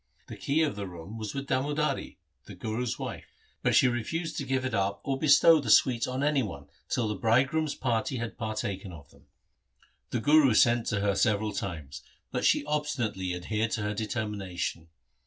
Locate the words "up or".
4.73-5.19